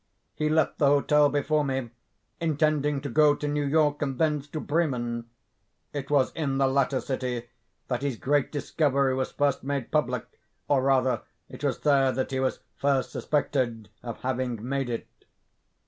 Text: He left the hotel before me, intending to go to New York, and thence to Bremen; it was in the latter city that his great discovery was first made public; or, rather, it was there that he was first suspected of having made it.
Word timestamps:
He 0.33 0.49
left 0.49 0.79
the 0.79 0.87
hotel 0.87 1.29
before 1.29 1.63
me, 1.63 1.91
intending 2.39 3.01
to 3.01 3.07
go 3.09 3.35
to 3.35 3.47
New 3.47 3.67
York, 3.67 4.01
and 4.01 4.17
thence 4.17 4.47
to 4.47 4.59
Bremen; 4.59 5.29
it 5.93 6.09
was 6.09 6.31
in 6.31 6.57
the 6.57 6.65
latter 6.65 6.99
city 6.99 7.49
that 7.87 8.01
his 8.01 8.17
great 8.17 8.51
discovery 8.51 9.13
was 9.13 9.31
first 9.31 9.63
made 9.63 9.91
public; 9.91 10.25
or, 10.67 10.81
rather, 10.81 11.21
it 11.49 11.63
was 11.63 11.81
there 11.81 12.11
that 12.13 12.31
he 12.31 12.39
was 12.39 12.61
first 12.77 13.11
suspected 13.11 13.89
of 14.01 14.17
having 14.21 14.67
made 14.67 14.89
it. 14.89 15.07